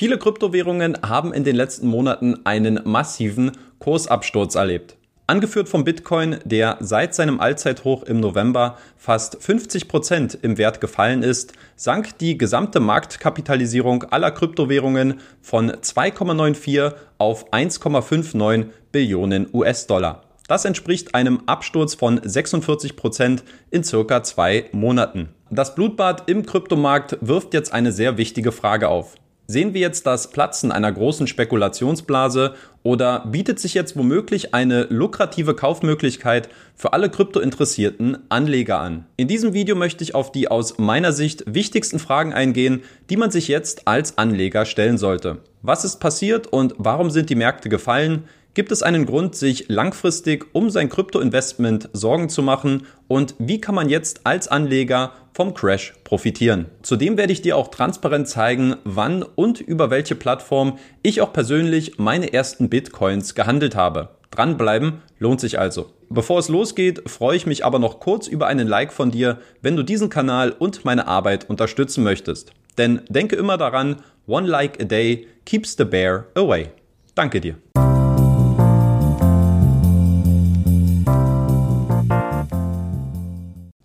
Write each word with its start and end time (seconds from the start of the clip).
Viele 0.00 0.16
Kryptowährungen 0.16 0.96
haben 1.06 1.34
in 1.34 1.44
den 1.44 1.54
letzten 1.54 1.86
Monaten 1.86 2.46
einen 2.46 2.80
massiven 2.84 3.52
Kursabsturz 3.80 4.54
erlebt. 4.54 4.96
Angeführt 5.26 5.68
vom 5.68 5.84
Bitcoin, 5.84 6.38
der 6.46 6.78
seit 6.80 7.14
seinem 7.14 7.38
Allzeithoch 7.38 8.04
im 8.04 8.18
November 8.18 8.78
fast 8.96 9.42
50 9.42 9.88
Prozent 9.88 10.38
im 10.40 10.56
Wert 10.56 10.80
gefallen 10.80 11.22
ist, 11.22 11.52
sank 11.76 12.16
die 12.16 12.38
gesamte 12.38 12.80
Marktkapitalisierung 12.80 14.04
aller 14.04 14.30
Kryptowährungen 14.30 15.20
von 15.42 15.70
2,94 15.70 16.94
auf 17.18 17.52
1,59 17.52 18.68
Billionen 18.92 19.48
US-Dollar. 19.52 20.22
Das 20.48 20.64
entspricht 20.64 21.14
einem 21.14 21.42
Absturz 21.44 21.92
von 21.94 22.22
46 22.24 22.96
Prozent 22.96 23.44
in 23.70 23.84
circa 23.84 24.22
zwei 24.22 24.64
Monaten. 24.72 25.28
Das 25.50 25.74
Blutbad 25.74 26.30
im 26.30 26.46
Kryptomarkt 26.46 27.18
wirft 27.20 27.52
jetzt 27.52 27.74
eine 27.74 27.92
sehr 27.92 28.16
wichtige 28.16 28.50
Frage 28.50 28.88
auf. 28.88 29.19
Sehen 29.50 29.74
wir 29.74 29.80
jetzt 29.80 30.06
das 30.06 30.30
Platzen 30.30 30.70
einer 30.70 30.92
großen 30.92 31.26
Spekulationsblase 31.26 32.54
oder 32.84 33.26
bietet 33.26 33.58
sich 33.58 33.74
jetzt 33.74 33.96
womöglich 33.96 34.54
eine 34.54 34.84
lukrative 34.84 35.56
Kaufmöglichkeit 35.56 36.48
für 36.76 36.92
alle 36.92 37.10
kryptointeressierten 37.10 38.18
Anleger 38.28 38.78
an? 38.78 39.06
In 39.16 39.26
diesem 39.26 39.52
Video 39.52 39.74
möchte 39.74 40.04
ich 40.04 40.14
auf 40.14 40.30
die 40.30 40.46
aus 40.46 40.78
meiner 40.78 41.12
Sicht 41.12 41.42
wichtigsten 41.52 41.98
Fragen 41.98 42.32
eingehen, 42.32 42.84
die 43.10 43.16
man 43.16 43.32
sich 43.32 43.48
jetzt 43.48 43.88
als 43.88 44.18
Anleger 44.18 44.66
stellen 44.66 44.98
sollte. 44.98 45.38
Was 45.62 45.84
ist 45.84 45.98
passiert 45.98 46.46
und 46.46 46.74
warum 46.78 47.10
sind 47.10 47.28
die 47.28 47.34
Märkte 47.34 47.68
gefallen? 47.68 48.28
Gibt 48.52 48.72
es 48.72 48.82
einen 48.82 49.06
Grund, 49.06 49.36
sich 49.36 49.68
langfristig 49.68 50.46
um 50.52 50.70
sein 50.70 50.88
Kryptoinvestment 50.88 51.88
Sorgen 51.92 52.28
zu 52.28 52.42
machen? 52.42 52.86
Und 53.06 53.36
wie 53.38 53.60
kann 53.60 53.76
man 53.76 53.88
jetzt 53.88 54.22
als 54.24 54.48
Anleger 54.48 55.12
vom 55.32 55.54
Crash 55.54 55.94
profitieren? 56.02 56.66
Zudem 56.82 57.16
werde 57.16 57.32
ich 57.32 57.42
dir 57.42 57.56
auch 57.56 57.68
transparent 57.68 58.26
zeigen, 58.28 58.74
wann 58.82 59.22
und 59.22 59.60
über 59.60 59.90
welche 59.90 60.16
Plattform 60.16 60.78
ich 61.02 61.20
auch 61.20 61.32
persönlich 61.32 61.98
meine 61.98 62.32
ersten 62.32 62.68
Bitcoins 62.68 63.36
gehandelt 63.36 63.76
habe. 63.76 64.08
Dranbleiben 64.32 65.02
lohnt 65.20 65.40
sich 65.40 65.60
also. 65.60 65.92
Bevor 66.08 66.40
es 66.40 66.48
losgeht, 66.48 67.08
freue 67.08 67.36
ich 67.36 67.46
mich 67.46 67.64
aber 67.64 67.78
noch 67.78 68.00
kurz 68.00 68.26
über 68.26 68.48
einen 68.48 68.66
Like 68.66 68.92
von 68.92 69.12
dir, 69.12 69.38
wenn 69.62 69.76
du 69.76 69.84
diesen 69.84 70.08
Kanal 70.08 70.50
und 70.50 70.84
meine 70.84 71.06
Arbeit 71.06 71.48
unterstützen 71.48 72.02
möchtest. 72.02 72.50
Denn 72.78 73.02
denke 73.08 73.36
immer 73.36 73.58
daran, 73.58 74.02
one 74.26 74.48
like 74.48 74.80
a 74.80 74.84
day 74.84 75.28
keeps 75.44 75.76
the 75.76 75.84
bear 75.84 76.26
away. 76.34 76.70
Danke 77.14 77.40
dir. 77.40 77.56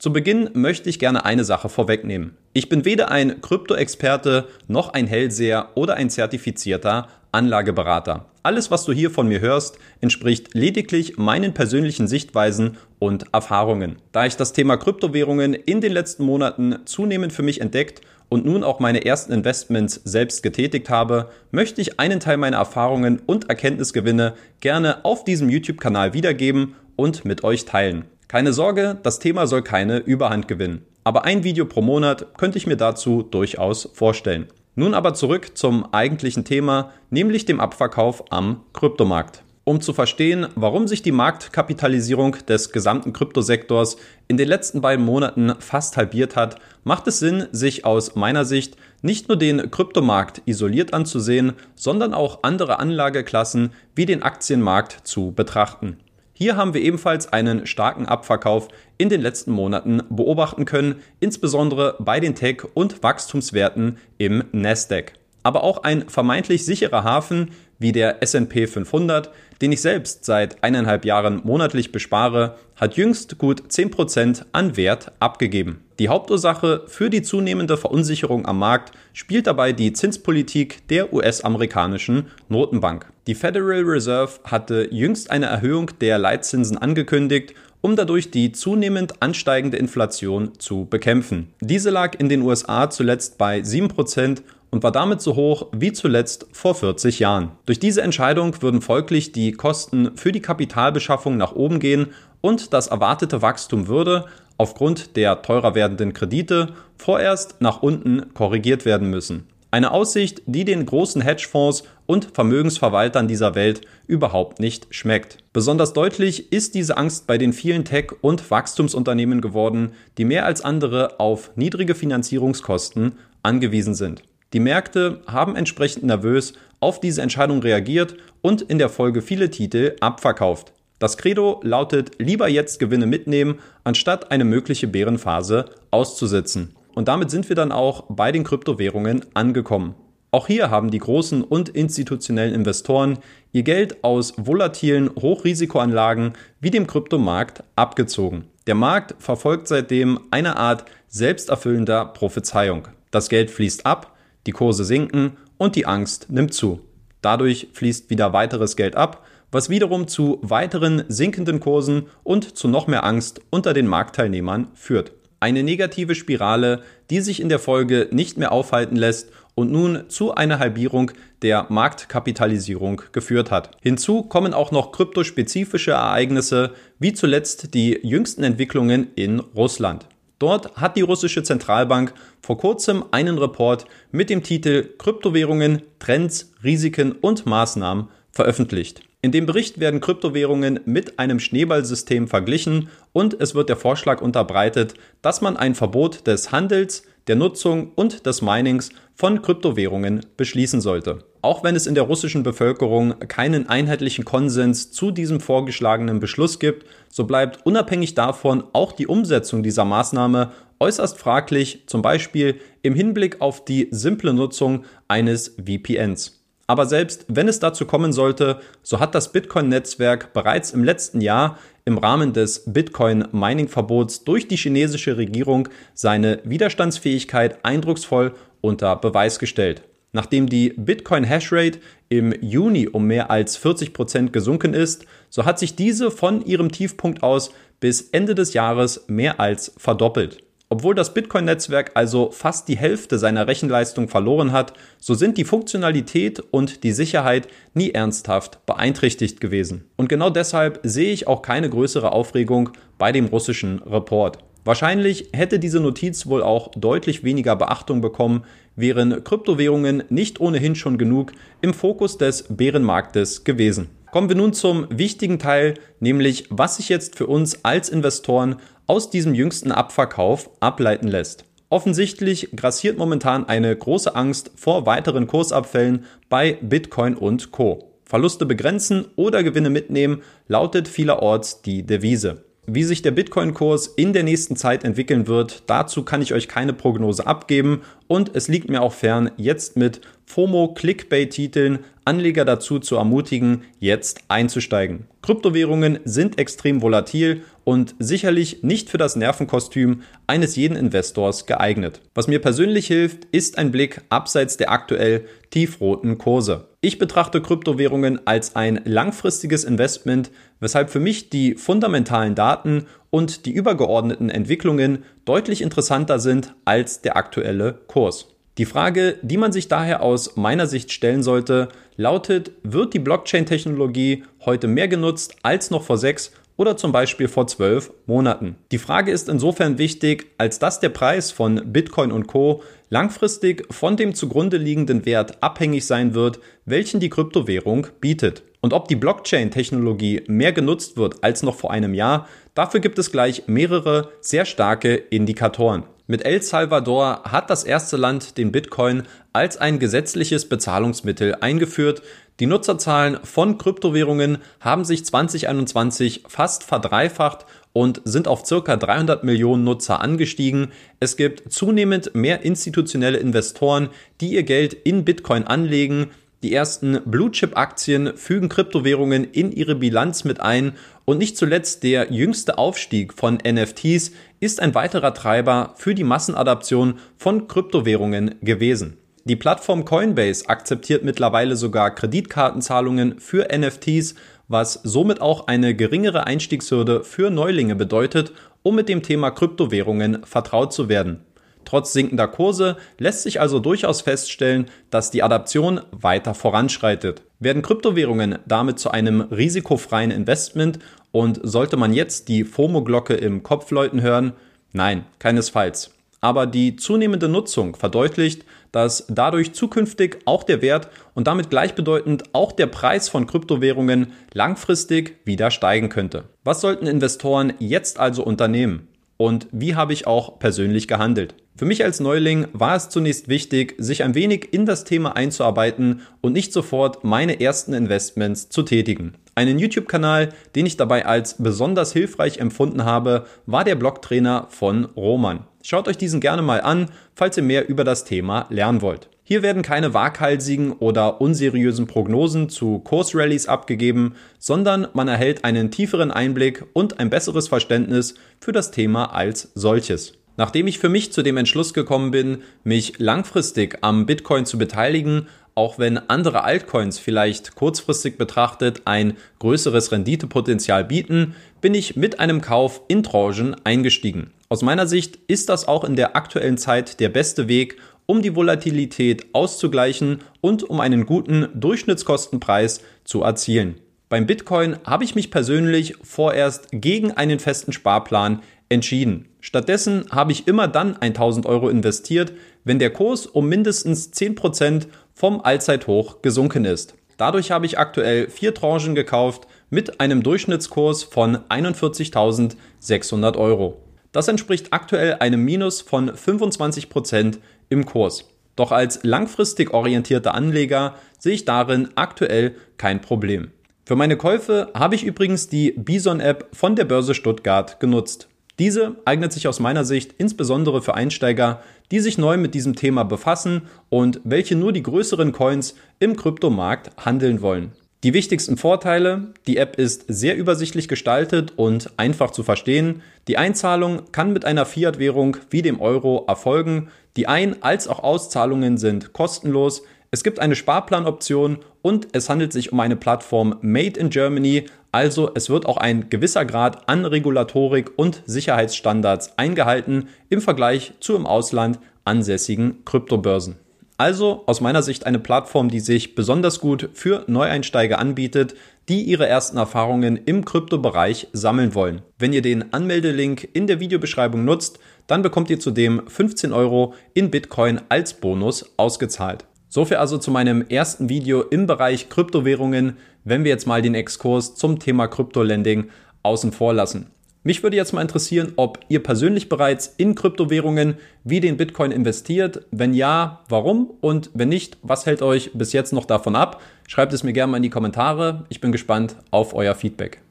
Zu 0.06 0.14
Beginn 0.14 0.52
möchte 0.54 0.88
ich 0.88 1.00
gerne 1.00 1.26
eine 1.26 1.44
Sache 1.44 1.68
vorwegnehmen. 1.68 2.38
Ich 2.54 2.70
bin 2.70 2.86
weder 2.86 3.10
ein 3.10 3.42
Krypto-Experte 3.42 4.48
noch 4.68 4.90
ein 4.90 5.08
Hellseher 5.08 5.70
oder 5.74 5.96
ein 5.96 6.12
zertifizierter 6.12 7.08
Anlageberater. 7.32 8.28
Alles, 8.44 8.70
was 8.70 8.86
du 8.86 8.94
hier 8.94 9.10
von 9.10 9.28
mir 9.28 9.40
hörst, 9.40 9.80
entspricht 10.02 10.54
lediglich 10.54 11.18
meinen 11.18 11.56
persönlichen 11.56 12.08
Sichtweisen 12.08 12.78
und 13.00 13.34
Erfahrungen. 13.34 13.96
Da 14.12 14.28
ich 14.28 14.38
das 14.38 14.54
Thema 14.54 14.78
Kryptowährungen 14.78 15.56
in 15.56 15.82
den 15.82 15.92
letzten 15.92 16.24
Monaten 16.24 16.76
zunehmend 16.86 17.34
für 17.34 17.42
mich 17.42 17.60
entdeckt 17.60 18.02
und 18.30 18.46
nun 18.46 18.64
auch 18.64 18.80
meine 18.80 19.06
ersten 19.06 19.34
Investments 19.34 20.02
selbst 20.04 20.44
getätigt 20.44 20.88
habe, 20.92 21.32
möchte 21.50 21.82
ich 21.82 22.00
einen 22.00 22.20
Teil 22.20 22.38
meiner 22.38 22.58
Erfahrungen 22.58 23.24
und 23.26 23.50
Erkenntnisgewinne 23.50 24.36
gerne 24.60 25.04
auf 25.04 25.24
diesem 25.24 25.50
YouTube-Kanal 25.50 26.14
wiedergeben 26.14 26.76
und 26.96 27.26
mit 27.26 27.44
euch 27.44 27.66
teilen. 27.66 28.06
Keine 28.28 28.54
Sorge, 28.54 28.98
das 29.04 29.20
Thema 29.20 29.46
soll 29.46 29.62
keine 29.62 29.98
Überhand 30.00 30.48
gewinnen. 30.48 30.86
Aber 31.04 31.26
ein 31.26 31.44
Video 31.44 31.66
pro 31.66 31.82
Monat 31.82 32.38
könnte 32.38 32.58
ich 32.58 32.66
mir 32.66 32.78
dazu 32.78 33.22
durchaus 33.22 33.90
vorstellen. 33.94 34.48
Nun 34.74 34.96
aber 34.96 35.14
zurück 35.14 35.52
zum 35.56 35.94
eigentlichen 35.94 36.44
Thema, 36.44 36.92
nämlich 37.12 37.46
dem 37.46 37.60
Abverkauf 37.60 38.32
am 38.32 38.62
Kryptomarkt. 38.74 39.44
Um 39.64 39.82
zu 39.82 39.94
verstehen, 39.94 40.48
warum 40.56 40.88
sich 40.88 41.02
die 41.02 41.12
Marktkapitalisierung 41.12 42.38
des 42.48 42.72
gesamten 42.72 43.14
Kryptosektors 43.14 43.98
in 44.28 44.38
den 44.38 44.48
letzten 44.48 44.82
beiden 44.82 45.04
Monaten 45.06 45.54
fast 45.60 45.98
halbiert 45.98 46.36
hat, 46.36 46.58
macht 46.84 47.08
es 47.08 47.20
Sinn, 47.20 47.48
sich 47.52 47.86
aus 47.86 48.16
meiner 48.16 48.46
Sicht 48.46 48.76
nicht 49.02 49.28
nur 49.28 49.38
den 49.38 49.72
Kryptomarkt 49.72 50.42
isoliert 50.46 50.94
anzusehen, 50.94 51.54
sondern 51.76 52.14
auch 52.14 52.40
andere 52.44 52.78
Anlageklassen 52.80 53.72
wie 53.96 54.06
den 54.06 54.22
Aktienmarkt 54.22 55.00
zu 55.04 55.32
betrachten. 55.32 55.98
Hier 56.38 56.58
haben 56.58 56.74
wir 56.74 56.82
ebenfalls 56.82 57.32
einen 57.32 57.66
starken 57.66 58.08
Abverkauf 58.08 58.68
in 58.98 59.08
den 59.08 59.22
letzten 59.22 59.52
Monaten 59.52 60.02
beobachten 60.10 60.66
können, 60.66 60.96
insbesondere 61.22 61.96
bei 62.00 62.20
den 62.20 62.36
Tech- 62.36 62.68
und 62.74 63.02
Wachstumswerten 63.02 64.00
im 64.18 64.44
Nasdaq. 64.52 65.14
Aber 65.44 65.64
auch 65.64 65.84
ein 65.84 66.10
vermeintlich 66.10 66.66
sicherer 66.66 67.06
Hafen 67.06 67.52
wie 67.80 67.94
der 67.94 68.22
S&P 68.22 68.68
500, 68.68 69.32
den 69.62 69.72
ich 69.72 69.82
selbst 69.82 70.26
seit 70.26 70.64
eineinhalb 70.64 71.06
Jahren 71.06 71.42
monatlich 71.44 71.92
bespare, 71.92 72.56
hat 72.76 72.98
jüngst 72.98 73.38
gut 73.38 73.64
10% 73.70 74.46
an 74.52 74.78
Wert 74.78 75.12
abgegeben. 75.20 75.82
Die 76.00 76.10
Hauptursache 76.10 76.84
für 76.88 77.10
die 77.10 77.22
zunehmende 77.22 77.78
Verunsicherung 77.78 78.46
am 78.46 78.60
Markt 78.60 78.92
spielt 79.14 79.48
dabei 79.48 79.72
die 79.72 79.94
Zinspolitik 79.94 80.88
der 80.90 81.14
US-amerikanischen 81.14 82.28
Notenbank. 82.50 83.08
Die 83.28 83.36
Federal 83.36 83.84
Reserve 83.84 84.34
hatte 84.44 84.90
jüngst 84.92 85.32
eine 85.32 85.46
Erhöhung 85.46 85.92
der 86.02 86.18
Leitzinsen 86.18 86.78
angekündigt, 86.78 87.54
um 87.80 87.96
dadurch 87.96 88.32
die 88.32 88.52
zunehmend 88.52 89.22
ansteigende 89.22 89.78
Inflation 89.78 90.58
zu 90.60 90.86
bekämpfen. 90.86 91.54
Diese 91.62 91.92
lag 91.92 92.20
in 92.20 92.30
den 92.30 92.42
USA 92.42 92.90
zuletzt 92.90 93.38
bei 93.38 93.60
7% 93.60 94.42
und 94.76 94.84
war 94.84 94.92
damit 94.92 95.22
so 95.22 95.38
hoch 95.38 95.68
wie 95.72 95.94
zuletzt 95.94 96.48
vor 96.52 96.76
40 96.76 97.20
Jahren. 97.20 97.52
Durch 97.66 97.80
diese 97.80 98.02
Entscheidung 98.02 98.62
würden 98.62 98.82
folglich 98.82 99.32
die 99.32 99.54
Kosten 99.54 100.18
für 100.18 100.34
die 100.34 100.42
Kapitalbeschaffung 100.42 101.38
nach 101.38 101.54
oben 101.54 101.80
gehen 101.80 102.08
und 102.42 102.74
das 102.74 102.88
erwartete 102.88 103.42
Wachstum 103.42 103.88
würde 103.88 104.26
aufgrund 104.58 105.16
der 105.16 105.42
teurer 105.44 105.76
werdenden 105.76 106.12
Kredite 106.12 106.74
vorerst 106.98 107.62
nach 107.62 107.84
unten 107.84 108.34
korrigiert 108.34 108.84
werden 108.84 109.10
müssen. 109.10 109.48
Eine 109.72 109.92
Aussicht, 109.92 110.42
die 110.46 110.66
den 110.66 110.86
großen 110.86 111.22
Hedgefonds 111.22 111.86
und 112.06 112.32
Vermögensverwaltern 112.34 113.30
dieser 113.30 113.56
Welt 113.56 113.80
überhaupt 114.08 114.60
nicht 114.60 114.88
schmeckt. 114.94 115.38
Besonders 115.54 115.94
deutlich 115.94 116.52
ist 116.52 116.76
diese 116.76 116.98
Angst 116.98 117.28
bei 117.28 117.38
den 117.38 117.54
vielen 117.54 117.86
Tech- 117.86 118.12
und 118.20 118.52
Wachstumsunternehmen 118.52 119.40
geworden, 119.40 119.94
die 120.18 120.26
mehr 120.26 120.46
als 120.46 120.62
andere 120.66 121.18
auf 121.22 121.52
niedrige 121.56 121.96
Finanzierungskosten 121.96 123.14
angewiesen 123.42 123.96
sind. 123.96 124.24
Die 124.54 124.60
Märkte 124.60 125.22
haben 125.28 125.56
entsprechend 125.56 126.04
nervös 126.04 126.54
auf 126.80 127.00
diese 127.00 127.22
Entscheidung 127.22 127.62
reagiert 127.62 128.16
und 128.42 128.62
in 128.62 128.78
der 128.78 128.90
Folge 128.90 129.22
viele 129.22 129.50
Titel 129.50 129.96
abverkauft. 130.00 130.72
Das 131.00 131.18
Credo 131.18 131.60
lautet 131.64 132.12
lieber 132.20 132.48
jetzt 132.48 132.80
Gewinne 132.80 133.06
mitnehmen, 133.06 133.60
anstatt 133.84 134.32
eine 134.32 134.46
mögliche 134.46 134.88
Bärenphase 134.88 135.66
auszusitzen. 135.92 136.76
Und 136.94 137.10
damit 137.10 137.30
sind 137.30 137.50
wir 137.50 137.56
dann 137.56 137.74
auch 137.74 138.06
bei 138.08 138.32
den 138.32 138.46
Kryptowährungen 138.46 139.26
angekommen. 139.34 139.96
Auch 140.32 140.48
hier 140.48 140.70
haben 140.70 140.92
die 140.92 141.00
großen 141.00 141.44
und 141.44 141.70
institutionellen 141.70 142.54
Investoren 142.54 143.20
ihr 143.52 143.64
Geld 143.64 144.04
aus 144.04 144.34
volatilen 144.38 145.10
Hochrisikoanlagen 145.16 146.34
wie 146.60 146.72
dem 146.72 146.88
Kryptomarkt 146.88 147.64
abgezogen. 147.76 148.46
Der 148.68 148.76
Markt 148.76 149.16
verfolgt 149.20 149.68
seitdem 149.68 150.20
eine 150.32 150.58
Art 150.58 150.86
selbsterfüllender 151.08 152.06
Prophezeiung. 152.06 152.88
Das 153.12 153.30
Geld 153.30 153.52
fließt 153.52 153.86
ab, 153.86 154.15
die 154.46 154.52
Kurse 154.52 154.84
sinken 154.84 155.38
und 155.58 155.76
die 155.76 155.86
Angst 155.86 156.28
nimmt 156.30 156.54
zu. 156.54 156.82
Dadurch 157.22 157.70
fließt 157.74 158.10
wieder 158.10 158.34
weiteres 158.34 158.76
Geld 158.76 158.96
ab, 158.96 159.26
was 159.52 159.70
wiederum 159.70 160.08
zu 160.08 160.40
weiteren 160.42 161.04
sinkenden 161.08 161.60
Kursen 161.60 162.08
und 162.24 162.58
zu 162.58 162.68
noch 162.68 162.88
mehr 162.88 163.04
Angst 163.04 163.42
unter 163.50 163.74
den 163.74 163.88
Marktteilnehmern 163.88 164.68
führt. 164.74 165.14
Eine 165.40 165.64
negative 165.64 166.16
Spirale, 166.16 166.82
die 167.10 167.22
sich 167.22 167.40
in 167.40 167.50
der 167.50 167.60
Folge 167.60 168.10
nicht 168.12 168.38
mehr 168.38 168.52
aufhalten 168.52 168.96
lässt 168.96 169.32
und 169.54 169.72
nun 169.72 170.10
zu 170.10 170.36
einer 170.36 170.60
Halbierung 170.60 171.12
der 171.42 171.68
Marktkapitalisierung 171.70 173.02
geführt 173.12 173.52
hat. 173.52 173.72
Hinzu 173.82 174.24
kommen 174.24 174.54
auch 174.54 174.72
noch 174.72 174.92
kryptospezifische 174.92 175.92
Ereignisse, 175.92 176.72
wie 177.00 177.14
zuletzt 177.14 177.74
die 177.74 178.00
jüngsten 178.04 178.44
Entwicklungen 178.44 179.08
in 179.16 179.40
Russland. 179.40 180.08
Dort 180.46 180.76
hat 180.76 180.96
die 180.96 181.02
russische 181.02 181.42
Zentralbank 181.42 182.14
vor 182.40 182.60
kurzem 182.60 183.04
einen 183.10 183.40
Report 183.40 183.88
mit 184.12 184.30
dem 184.30 184.44
Titel 184.44 184.88
Kryptowährungen, 185.00 185.82
Trends, 185.98 186.54
Risiken 186.64 187.14
und 187.14 187.48
Maßnahmen 187.48 188.10
veröffentlicht. 188.30 189.02
In 189.24 189.32
dem 189.32 189.48
Bericht 189.48 189.80
werden 189.80 190.02
Kryptowährungen 190.02 190.82
mit 190.86 191.18
einem 191.18 191.40
Schneeballsystem 191.40 192.28
verglichen 192.28 192.90
und 193.12 193.42
es 193.42 193.56
wird 193.56 193.70
der 193.70 193.76
Vorschlag 193.76 194.22
unterbreitet, 194.22 194.94
dass 195.24 195.42
man 195.42 195.58
ein 195.58 195.74
Verbot 195.74 196.28
des 196.28 196.52
Handels, 196.52 197.02
der 197.26 197.38
Nutzung 197.38 197.94
und 197.96 198.28
des 198.28 198.44
Minings 198.44 198.92
von 199.16 199.42
Kryptowährungen 199.42 200.28
beschließen 200.38 200.80
sollte. 200.80 201.24
Auch 201.46 201.64
wenn 201.64 201.76
es 201.76 201.86
in 201.86 201.94
der 201.94 202.06
russischen 202.06 202.42
Bevölkerung 202.42 203.20
keinen 203.28 203.70
einheitlichen 203.70 204.26
Konsens 204.26 204.92
zu 204.92 205.12
diesem 205.12 205.40
vorgeschlagenen 205.40 206.20
Beschluss 206.20 206.58
gibt, 206.58 206.88
so 207.08 207.26
bleibt 207.26 207.64
unabhängig 207.68 208.16
davon 208.16 208.64
auch 208.74 208.92
die 208.92 209.06
Umsetzung 209.06 209.62
dieser 209.62 209.86
Maßnahme 209.86 210.54
äußerst 210.80 211.20
fraglich, 211.20 211.84
zum 211.86 212.02
Beispiel 212.02 212.60
im 212.82 212.96
Hinblick 212.96 213.42
auf 213.42 213.64
die 213.64 213.90
simple 213.92 214.34
Nutzung 214.34 214.86
eines 215.08 215.56
VPNs. 215.64 216.44
Aber 216.66 216.88
selbst 216.88 217.26
wenn 217.28 217.48
es 217.48 217.60
dazu 217.60 217.86
kommen 217.86 218.12
sollte, 218.12 218.60
so 218.82 219.00
hat 219.00 219.14
das 219.14 219.32
Bitcoin-Netzwerk 219.32 220.34
bereits 220.34 220.72
im 220.72 220.84
letzten 220.84 221.22
Jahr 221.22 221.60
im 221.86 222.00
Rahmen 222.00 222.34
des 222.34 222.64
Bitcoin-Mining-Verbots 222.66 224.24
durch 224.24 224.48
die 224.48 224.58
chinesische 224.58 225.18
Regierung 225.18 225.70
seine 225.94 226.40
Widerstandsfähigkeit 226.44 227.64
eindrucksvoll 227.64 228.34
unter 228.62 228.96
Beweis 228.96 229.38
gestellt. 229.38 229.84
Nachdem 230.16 230.48
die 230.48 230.70
Bitcoin-Hashrate 230.70 231.80
im 232.08 232.34
Juni 232.40 232.88
um 232.88 233.06
mehr 233.06 233.30
als 233.30 233.58
40 233.58 233.92
Prozent 233.92 234.32
gesunken 234.32 234.74
ist, 234.74 235.06
so 235.30 235.44
hat 235.44 235.60
sich 235.60 235.76
diese 235.76 236.10
von 236.10 236.42
ihrem 236.46 236.72
Tiefpunkt 236.72 237.22
aus 237.22 237.52
bis 237.82 238.00
Ende 238.14 238.34
des 238.34 238.54
Jahres 238.54 239.04
mehr 239.08 239.42
als 239.42 239.74
verdoppelt. 239.76 240.42
Obwohl 240.70 240.96
das 240.96 241.14
Bitcoin-Netzwerk 241.14 241.92
also 241.96 242.32
fast 242.32 242.70
die 242.70 242.78
Hälfte 242.78 243.20
seiner 243.20 243.48
Rechenleistung 243.48 244.08
verloren 244.08 244.54
hat, 244.54 244.72
so 245.00 245.16
sind 245.16 245.38
die 245.38 245.44
Funktionalität 245.44 246.40
und 246.40 246.86
die 246.86 246.94
Sicherheit 246.94 247.50
nie 247.74 247.92
ernsthaft 247.92 248.66
beeinträchtigt 248.66 249.42
gewesen. 249.42 249.84
Und 249.98 250.08
genau 250.08 250.30
deshalb 250.30 250.80
sehe 250.84 251.12
ich 251.12 251.28
auch 251.28 251.42
keine 251.42 251.70
größere 251.70 252.14
Aufregung 252.14 252.70
bei 252.98 253.12
dem 253.12 253.26
russischen 253.26 253.84
Report. 253.84 254.38
Wahrscheinlich 254.66 255.30
hätte 255.32 255.60
diese 255.60 255.80
Notiz 255.80 256.26
wohl 256.26 256.42
auch 256.42 256.72
deutlich 256.76 257.24
weniger 257.24 257.56
Beachtung 257.56 258.02
bekommen, 258.02 258.46
wären 258.76 259.24
Kryptowährungen 259.24 260.04
nicht 260.10 260.40
ohnehin 260.40 260.76
schon 260.76 260.98
genug 260.98 261.34
im 261.62 261.76
Fokus 261.76 262.18
des 262.18 262.46
Bärenmarktes 262.50 263.44
gewesen. 263.44 263.90
Kommen 264.12 264.28
wir 264.28 264.36
nun 264.36 264.54
zum 264.54 264.88
wichtigen 264.90 265.38
Teil, 265.38 265.76
nämlich 266.00 266.48
was 266.50 266.78
sich 266.78 266.90
jetzt 266.90 267.16
für 267.16 267.28
uns 267.28 267.64
als 267.64 267.90
Investoren 267.90 268.56
aus 268.88 269.12
diesem 269.12 269.36
jüngsten 269.36 269.72
Abverkauf 269.72 270.50
ableiten 270.62 271.08
lässt. 271.08 271.46
Offensichtlich 271.70 272.50
grassiert 272.56 272.98
momentan 272.98 273.48
eine 273.48 273.76
große 273.76 274.16
Angst 274.16 274.50
vor 274.56 274.88
weiteren 274.88 275.28
Kursabfällen 275.28 276.06
bei 276.28 276.58
Bitcoin 276.62 277.16
und 277.16 277.52
Co. 277.52 277.92
Verluste 278.04 278.48
begrenzen 278.48 279.06
oder 279.16 279.44
Gewinne 279.44 279.70
mitnehmen 279.70 280.24
lautet 280.48 280.88
vielerorts 280.88 281.62
die 281.62 281.86
Devise. 281.86 282.46
Wie 282.68 282.84
sich 282.84 283.04
der 283.04 283.12
Bitcoin-Kurs 283.12 283.88
in 283.88 284.14
der 284.14 284.24
nächsten 284.24 284.56
Zeit 284.56 284.84
entwickeln 284.84 285.28
wird, 285.28 285.64
dazu 285.68 286.04
kann 286.04 286.24
ich 286.24 286.34
euch 286.34 286.48
keine 286.48 286.74
Prognose 286.74 287.28
abgeben 287.28 287.82
und 288.08 288.36
es 288.36 288.48
liegt 288.48 288.70
mir 288.70 288.82
auch 288.82 288.94
fern, 288.94 289.32
jetzt 289.38 289.78
mit 289.78 290.02
FOMO-Clickbait-Titeln 290.26 291.80
Anleger 292.08 292.46
dazu 292.46 292.78
zu 292.78 292.98
ermutigen, 292.98 293.64
jetzt 293.80 294.20
einzusteigen. 294.28 295.08
Kryptowährungen 295.24 296.00
sind 296.06 296.38
extrem 296.38 296.84
volatil 296.84 297.42
und 297.64 297.96
sicherlich 297.98 298.62
nicht 298.62 298.92
für 298.92 299.00
das 299.00 299.16
Nervenkostüm 299.16 300.04
eines 300.28 300.56
jeden 300.56 300.78
Investors 300.78 301.48
geeignet. 301.48 302.02
Was 302.14 302.28
mir 302.28 302.40
persönlich 302.40 302.86
hilft, 302.86 303.26
ist 303.32 303.58
ein 303.58 303.72
Blick 303.72 304.02
abseits 304.10 304.56
der 304.56 304.72
aktuell 304.72 305.26
tiefroten 305.50 306.20
Kurse. 306.20 306.68
Ich 306.82 307.00
betrachte 307.00 307.42
Kryptowährungen 307.42 308.28
als 308.28 308.56
ein 308.56 308.82
langfristiges 308.86 309.64
Investment, 309.64 310.30
weshalb 310.60 310.92
für 310.92 311.00
mich 311.00 311.32
die 311.32 311.56
fundamentalen 311.56 312.36
Daten 312.36 312.86
und 313.16 313.46
die 313.46 313.54
übergeordneten 313.54 314.30
Entwicklungen 314.30 315.06
deutlich 315.24 315.62
interessanter 315.62 316.20
sind 316.20 316.54
als 316.66 317.00
der 317.00 317.16
aktuelle 317.16 317.80
Kurs. 317.88 318.28
Die 318.58 318.66
Frage, 318.66 319.16
die 319.22 319.38
man 319.38 319.54
sich 319.54 319.70
daher 319.70 320.02
aus 320.02 320.36
meiner 320.36 320.68
Sicht 320.68 320.92
stellen 320.92 321.24
sollte, 321.24 321.70
lautet, 321.96 322.52
wird 322.64 322.94
die 322.94 323.00
Blockchain-Technologie 323.00 324.26
heute 324.46 324.68
mehr 324.68 324.90
genutzt 324.90 325.38
als 325.44 325.72
noch 325.72 325.84
vor 325.84 325.98
sechs 325.98 326.34
oder 326.58 326.76
zum 326.76 326.92
Beispiel 326.92 327.30
vor 327.30 327.48
zwölf 327.48 327.94
Monaten? 328.06 328.58
Die 328.74 328.80
Frage 328.80 329.14
ist 329.14 329.30
insofern 329.30 329.78
wichtig, 329.78 330.26
als 330.38 330.60
dass 330.60 330.82
der 330.82 330.90
Preis 330.90 331.32
von 331.32 331.72
Bitcoin 331.72 332.12
und 332.12 332.28
Co. 332.28 332.64
langfristig 332.90 333.66
von 333.72 333.96
dem 333.96 334.14
zugrunde 334.14 334.58
liegenden 334.58 335.06
Wert 335.06 335.42
abhängig 335.42 335.86
sein 335.86 336.16
wird, 336.16 336.42
welchen 336.66 337.00
die 337.00 337.10
Kryptowährung 337.10 337.88
bietet. 338.02 338.44
Und 338.66 338.74
ob 338.74 338.88
die 338.88 338.96
Blockchain-Technologie 338.96 340.24
mehr 340.26 340.52
genutzt 340.52 340.98
wird 340.98 341.24
als 341.24 341.44
noch 341.44 341.54
vor 341.54 341.70
einem 341.70 341.94
Jahr, 341.94 342.28
dafür 342.56 342.80
gibt 342.80 342.98
es 342.98 343.12
gleich 343.12 343.44
mehrere 343.46 344.10
sehr 344.22 344.44
starke 344.44 344.96
Indikatoren. 344.96 345.84
Mit 346.08 346.26
El 346.26 346.42
Salvador 346.42 347.22
hat 347.26 347.52
das 347.52 347.64
erste 347.64 347.96
Land 347.96 348.40
den 348.40 348.52
Bitcoin 348.52 349.04
als 349.34 349.58
ein 349.58 349.78
gesetzliches 349.78 350.50
Bezahlungsmittel 350.50 351.36
eingeführt. 351.42 352.02
Die 352.40 352.48
Nutzerzahlen 352.48 353.20
von 353.24 353.60
Kryptowährungen 353.60 354.40
haben 354.60 354.84
sich 354.84 355.06
2021 355.06 356.24
fast 356.28 356.64
verdreifacht 356.64 357.46
und 357.72 358.02
sind 358.04 358.28
auf 358.28 358.48
circa 358.48 358.78
300 358.78 359.24
Millionen 359.24 359.64
Nutzer 359.64 360.02
angestiegen. 360.02 360.72
Es 361.00 361.18
gibt 361.18 361.54
zunehmend 361.54 362.16
mehr 362.16 362.42
institutionelle 362.42 363.20
Investoren, 363.20 363.90
die 364.22 364.30
ihr 364.30 364.44
Geld 364.44 364.74
in 364.74 365.06
Bitcoin 365.06 365.44
anlegen. 365.44 366.08
Die 366.46 366.54
ersten 366.54 367.02
Blue-Chip-Aktien 367.06 368.16
fügen 368.18 368.50
Kryptowährungen 368.50 369.24
in 369.24 369.52
ihre 369.52 369.74
Bilanz 369.74 370.26
mit 370.26 370.42
ein 370.42 370.74
und 371.04 371.18
nicht 371.18 371.38
zuletzt 371.38 371.82
der 371.82 372.14
jüngste 372.14 372.60
Aufstieg 372.60 373.14
von 373.14 373.40
NFTs 373.44 374.12
ist 374.40 374.62
ein 374.62 374.76
weiterer 374.76 375.16
Treiber 375.16 375.74
für 375.76 375.96
die 375.96 376.04
Massenadaption 376.04 377.00
von 377.18 377.48
Kryptowährungen 377.48 378.36
gewesen. 378.44 378.98
Die 379.24 379.36
Plattform 379.36 379.86
Coinbase 379.86 380.48
akzeptiert 380.48 381.04
mittlerweile 381.04 381.56
sogar 381.56 381.90
Kreditkartenzahlungen 381.96 383.20
für 383.20 383.48
NFTs, 383.52 384.14
was 384.48 384.80
somit 384.84 385.22
auch 385.22 385.48
eine 385.48 385.74
geringere 385.74 386.28
Einstiegshürde 386.28 387.04
für 387.04 387.32
Neulinge 387.32 387.76
bedeutet, 387.76 388.34
um 388.62 388.76
mit 388.76 388.88
dem 388.88 389.02
Thema 389.02 389.32
Kryptowährungen 389.32 390.24
vertraut 390.26 390.74
zu 390.74 390.90
werden. 390.90 391.22
Trotz 391.66 391.94
sinkender 391.94 392.28
Kurse 392.28 392.78
lässt 392.98 393.24
sich 393.24 393.42
also 393.42 393.60
durchaus 393.60 394.02
feststellen, 394.02 394.68
dass 394.90 395.12
die 395.12 395.24
Adaption 395.24 395.82
weiter 395.92 396.34
voranschreitet. 396.34 397.24
Werden 397.40 397.62
Kryptowährungen 397.62 398.40
damit 398.46 398.80
zu 398.80 398.92
einem 398.92 399.22
risikofreien 399.22 400.12
Investment 400.12 400.80
und 401.12 401.40
sollte 401.44 401.78
man 401.78 401.94
jetzt 401.94 402.30
die 402.30 402.44
FOMO-Glocke 402.44 403.16
im 403.16 403.44
Kopf 403.44 403.72
läuten 403.72 404.02
hören? 404.02 404.34
Nein, 404.72 405.06
keinesfalls. 405.20 405.92
Aber 406.22 406.48
die 406.48 406.76
zunehmende 406.76 407.30
Nutzung 407.30 407.76
verdeutlicht, 407.76 408.46
dass 408.72 409.06
dadurch 409.10 409.54
zukünftig 409.54 410.20
auch 410.26 410.44
der 410.44 410.62
Wert 410.62 410.90
und 411.14 411.28
damit 411.28 411.50
gleichbedeutend 411.50 412.24
auch 412.34 412.52
der 412.52 412.68
Preis 412.68 413.10
von 413.10 413.28
Kryptowährungen 413.28 414.14
langfristig 414.34 415.18
wieder 415.24 415.52
steigen 415.52 415.90
könnte. 415.90 416.26
Was 416.44 416.62
sollten 416.62 416.88
Investoren 416.88 417.54
jetzt 417.60 418.00
also 418.00 418.24
unternehmen? 418.24 418.88
Und 419.18 419.48
wie 419.52 419.76
habe 419.76 419.94
ich 419.94 420.08
auch 420.08 420.40
persönlich 420.40 420.88
gehandelt? 420.88 421.36
Für 421.58 421.64
mich 421.64 421.86
als 421.86 422.02
Neuling 422.02 422.48
war 422.52 422.76
es 422.76 422.90
zunächst 422.90 423.30
wichtig, 423.30 423.76
sich 423.78 424.04
ein 424.04 424.14
wenig 424.14 424.52
in 424.52 424.66
das 424.66 424.84
Thema 424.84 425.16
einzuarbeiten 425.16 426.02
und 426.20 426.34
nicht 426.34 426.52
sofort 426.52 427.06
meine 427.06 427.40
ersten 427.40 427.74
Investments 427.74 428.50
zu 428.50 428.64
tätigen. 428.64 429.14
Einen 429.36 429.58
YouTube-Kanal, 429.58 430.34
den 430.56 430.66
ich 430.66 430.76
dabei 430.76 431.06
als 431.06 431.42
besonders 431.42 431.94
hilfreich 431.94 432.40
empfunden 432.40 432.84
habe, 432.84 433.26
war 433.46 433.64
der 433.64 433.76
Blogtrainer 433.76 434.48
von 434.50 434.84
Roman. 434.98 435.46
Schaut 435.64 435.88
euch 435.88 435.98
diesen 435.98 436.20
gerne 436.20 436.42
mal 436.42 436.60
an, 436.60 436.88
falls 437.16 437.38
ihr 437.38 437.44
mehr 437.44 437.70
über 437.70 437.86
das 437.86 438.04
Thema 438.04 438.48
lernen 438.50 438.82
wollt. 438.82 439.08
Hier 439.24 439.42
werden 439.42 439.62
keine 439.62 439.94
waghalsigen 439.94 440.74
oder 440.74 441.22
unseriösen 441.22 441.88
Prognosen 441.88 442.50
zu 442.50 442.80
Kursrallies 442.80 443.48
abgegeben, 443.48 444.16
sondern 444.40 444.90
man 444.94 445.08
erhält 445.08 445.46
einen 445.46 445.72
tieferen 445.72 446.12
Einblick 446.12 446.66
und 446.74 447.00
ein 447.00 447.10
besseres 447.10 447.48
Verständnis 447.48 448.16
für 448.42 448.52
das 448.52 448.72
Thema 448.72 449.14
als 449.14 449.52
solches. 449.56 450.14
Nachdem 450.38 450.68
ich 450.68 450.80
für 450.80 450.90
mich 450.90 451.14
zu 451.14 451.22
dem 451.22 451.38
Entschluss 451.38 451.74
gekommen 451.74 452.12
bin, 452.12 452.44
mich 452.64 453.00
langfristig 453.00 453.78
am 453.82 454.06
Bitcoin 454.06 454.46
zu 454.46 454.58
beteiligen, 454.58 455.28
auch 455.56 455.80
wenn 455.80 455.98
andere 456.10 456.44
Altcoins 456.44 457.00
vielleicht 457.00 457.56
kurzfristig 457.56 458.18
betrachtet 458.18 458.82
ein 458.84 459.16
größeres 459.40 459.94
Renditepotenzial 459.94 460.84
bieten, 460.84 461.34
bin 461.62 461.74
ich 461.74 461.96
mit 461.96 462.20
einem 462.20 462.42
Kauf 462.42 462.82
in 462.90 463.04
Tranchen 463.04 463.56
eingestiegen. 463.64 464.32
Aus 464.50 464.62
meiner 464.62 464.86
Sicht 464.86 465.18
ist 465.28 465.48
das 465.48 465.68
auch 465.68 465.86
in 465.86 465.96
der 465.96 466.18
aktuellen 466.18 466.58
Zeit 466.58 467.00
der 467.00 467.10
beste 467.10 467.48
Weg, 467.48 467.78
um 468.06 468.22
die 468.22 468.36
Volatilität 468.36 469.28
auszugleichen 469.34 470.20
und 470.42 470.64
um 470.64 470.82
einen 470.82 471.06
guten 471.06 471.48
Durchschnittskostenpreis 471.54 472.82
zu 473.06 473.24
erzielen. 473.24 473.76
Beim 474.10 474.28
Bitcoin 474.28 474.78
habe 474.86 475.04
ich 475.04 475.16
mich 475.16 475.32
persönlich 475.32 475.96
vorerst 476.04 476.68
gegen 476.72 477.12
einen 477.12 477.40
festen 477.40 477.74
Sparplan 477.74 478.42
entschieden. 478.70 479.28
Stattdessen 479.42 480.06
habe 480.12 480.32
ich 480.32 480.48
immer 480.48 480.68
dann 480.68 480.98
1000 480.98 481.46
Euro 481.46 481.70
investiert, 481.70 482.34
wenn 482.64 482.80
der 482.80 482.92
Kurs 482.92 483.26
um 483.26 483.48
mindestens 483.48 484.12
10% 484.12 484.88
vom 485.14 485.42
Allzeithoch 485.42 486.22
gesunken 486.22 486.66
ist. 486.66 486.96
Dadurch 487.18 487.52
habe 487.52 487.66
ich 487.66 487.80
aktuell 487.80 488.30
vier 488.30 488.54
Tranchen 488.54 488.96
gekauft 488.96 489.48
mit 489.70 490.00
einem 490.02 490.24
Durchschnittskurs 490.24 491.04
von 491.04 491.38
41.600 491.50 493.38
Euro. 493.38 493.82
Das 494.12 494.28
entspricht 494.28 494.74
aktuell 494.74 495.16
einem 495.16 495.44
Minus 495.44 495.82
von 495.82 496.10
25% 496.12 497.38
im 497.70 497.86
Kurs. 497.86 498.26
Doch 498.56 498.72
als 498.72 499.04
langfristig 499.04 499.74
orientierter 499.74 500.34
Anleger 500.34 500.96
sehe 501.20 501.34
ich 501.34 501.46
darin 501.46 501.90
aktuell 501.96 502.56
kein 502.78 503.02
Problem. 503.02 503.52
Für 503.86 503.96
meine 503.96 504.18
Käufe 504.18 504.72
habe 504.74 504.96
ich 504.96 505.04
übrigens 505.04 505.48
die 505.48 505.72
Bison-App 505.72 506.48
von 506.54 506.76
der 506.76 506.86
Börse 506.86 507.14
Stuttgart 507.14 507.80
genutzt. 507.80 508.28
Diese 508.58 508.96
eignet 509.04 509.34
sich 509.34 509.48
aus 509.48 509.60
meiner 509.60 509.84
Sicht 509.84 510.14
insbesondere 510.18 510.82
für 510.82 510.94
Einsteiger, 510.94 511.62
die 511.92 512.00
sich 512.00 512.18
neu 512.18 512.38
mit 512.38 512.54
diesem 512.54 512.76
Thema 512.76 513.04
befassen 513.04 513.64
und 513.90 514.22
welche 514.24 514.56
nur 514.56 514.72
die 514.72 514.84
größeren 514.84 515.32
Coins 515.34 515.76
im 516.00 516.16
Kryptomarkt 516.16 516.92
handeln 517.04 517.42
wollen. 517.42 517.74
Die 518.04 518.14
wichtigsten 518.14 518.56
Vorteile, 518.56 519.34
die 519.48 519.58
App 519.58 519.78
ist 519.78 520.06
sehr 520.08 520.38
übersichtlich 520.38 520.88
gestaltet 520.88 521.54
und 521.56 521.90
einfach 521.98 522.32
zu 522.32 522.44
verstehen. 522.44 523.02
Die 523.28 523.38
Einzahlung 523.38 524.04
kann 524.12 524.32
mit 524.32 524.46
einer 524.46 524.66
Fiat-Währung 524.66 525.38
wie 525.50 525.64
dem 525.64 525.82
Euro 525.82 526.24
erfolgen. 526.28 526.90
Die 527.18 527.28
Ein- 527.28 527.64
als 527.64 527.88
auch 527.88 528.04
Auszahlungen 528.04 528.78
sind 528.78 529.12
kostenlos. 529.12 529.82
Es 530.12 530.24
gibt 530.24 530.40
eine 530.40 530.56
Sparplanoption 530.56 531.60
und 531.82 532.10
es 532.12 532.30
handelt 532.30 532.54
sich 532.54 532.72
um 532.72 532.80
eine 532.80 532.96
Plattform 532.96 533.58
Made 533.62 534.00
in 534.00 534.12
Germany, 534.12 534.66
also 534.96 535.30
es 535.36 535.50
wird 535.50 535.66
auch 535.66 535.76
ein 535.76 536.10
gewisser 536.10 536.46
Grad 536.46 536.88
an 536.88 537.04
Regulatorik 537.04 537.92
und 537.98 538.24
Sicherheitsstandards 538.28 539.38
eingehalten 539.38 540.08
im 540.30 540.40
Vergleich 540.40 540.94
zu 541.02 541.18
im 541.18 541.26
Ausland 541.26 541.80
ansässigen 542.06 542.86
Kryptobörsen. 542.86 543.58
Also 543.98 544.44
aus 544.46 544.62
meiner 544.62 544.82
Sicht 544.82 545.06
eine 545.06 545.20
Plattform, 545.20 545.68
die 545.68 545.82
sich 545.82 546.16
besonders 546.16 546.62
gut 546.62 546.90
für 546.94 547.26
Neueinsteiger 547.28 548.00
anbietet, 548.00 548.56
die 548.88 549.04
ihre 549.04 549.28
ersten 549.28 549.58
Erfahrungen 549.58 550.16
im 550.16 550.46
Kryptobereich 550.46 551.28
sammeln 551.34 551.76
wollen. 551.76 552.02
Wenn 552.18 552.32
ihr 552.32 552.42
den 552.42 552.74
Anmeldelink 552.74 553.50
in 553.52 553.68
der 553.68 553.82
Videobeschreibung 553.82 554.46
nutzt, 554.46 554.80
dann 555.08 555.22
bekommt 555.22 555.50
ihr 555.50 555.60
zudem 555.60 556.08
15 556.08 556.54
Euro 556.54 556.94
in 557.14 557.32
Bitcoin 557.32 557.82
als 557.90 558.14
Bonus 558.14 558.72
ausgezahlt. 558.78 559.44
Soviel 559.70 559.98
also 559.98 560.18
zu 560.18 560.32
meinem 560.32 560.66
ersten 560.68 561.10
Video 561.10 561.42
im 561.42 561.68
Bereich 561.68 562.10
Kryptowährungen, 562.10 562.98
wenn 563.24 563.44
wir 563.44 563.52
jetzt 563.52 563.68
mal 563.68 563.82
den 563.82 563.96
Exkurs 563.96 564.56
zum 564.56 564.80
Thema 564.80 565.08
Kryptolending 565.08 565.90
außen 566.24 566.52
vor 566.52 566.74
lassen. 566.74 567.12
Mich 567.44 567.62
würde 567.62 567.78
jetzt 567.78 567.94
mal 567.94 568.02
interessieren, 568.02 568.54
ob 568.56 568.80
ihr 568.90 569.04
persönlich 569.04 569.50
bereits 569.50 569.94
in 569.98 570.16
Kryptowährungen 570.16 570.96
wie 571.24 571.40
den 571.40 571.58
Bitcoin 571.58 571.92
investiert. 571.92 572.66
Wenn 572.72 572.96
ja, 572.96 573.44
warum? 573.50 573.92
Und 574.02 574.32
wenn 574.34 574.50
nicht, 574.50 574.80
was 574.82 575.06
hält 575.06 575.22
euch 575.22 575.52
bis 575.54 575.72
jetzt 575.72 575.94
noch 575.94 576.06
davon 576.06 576.36
ab? 576.36 576.60
Schreibt 576.88 577.14
es 577.14 577.22
mir 577.22 577.34
gerne 577.34 577.52
mal 577.52 577.58
in 577.58 577.64
die 577.64 577.70
Kommentare. 577.70 578.46
Ich 578.50 578.62
bin 578.62 578.72
gespannt 578.72 579.16
auf 579.30 579.54
euer 579.54 579.76
Feedback. 579.76 580.25